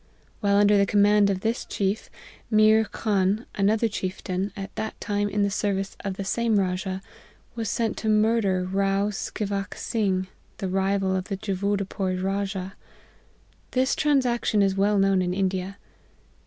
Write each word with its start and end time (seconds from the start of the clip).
While 0.39 0.55
under 0.55 0.79
the 0.79 0.87
command 0.87 1.29
of 1.29 1.41
this 1.41 1.63
chief, 1.63 2.09
Meer 2.49 2.85
Khan, 2.85 3.45
another 3.53 3.87
chieftain, 3.87 4.51
at 4.55 4.73
that 4.75 4.99
time 4.99 5.29
in 5.29 5.43
the 5.43 5.51
service 5.51 5.95
of 5.99 6.15
the 6.15 6.23
same 6.23 6.57
Rajah, 6.57 7.03
was 7.53 7.69
sent 7.69 7.97
to 7.97 8.09
murder 8.09 8.63
Rao 8.63 9.11
Scivac 9.11 9.75
Sing, 9.75 10.25
the 10.57 10.69
rival 10.69 11.15
of 11.15 11.25
the 11.25 11.37
Javudpore 11.37 12.17
Rajah. 12.17 12.73
This 13.73 13.95
transaction 13.95 14.63
is 14.63 14.73
well 14.75 14.97
known 14.97 15.21
in 15.21 15.35
India. 15.35 15.77